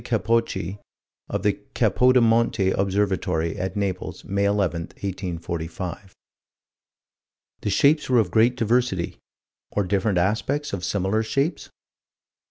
Capocci, 0.03 0.79
of 1.29 1.43
the 1.43 1.59
Capodimonte 1.75 2.71
Observatory, 2.71 3.55
at 3.55 3.75
Naples, 3.75 4.23
May 4.25 4.45
11, 4.45 4.81
1845. 4.99 6.15
The 7.61 7.69
shapes 7.69 8.09
were 8.09 8.17
of 8.17 8.31
great 8.31 8.57
diversity 8.57 9.17
or 9.69 9.83
different 9.83 10.17
aspects 10.17 10.73
of 10.73 10.83
similar 10.83 11.21
shapes? 11.21 11.69